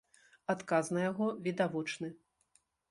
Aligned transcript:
Адказ 0.53 0.89
на 0.97 1.05
яго 1.11 1.29
відавочны. 1.49 2.13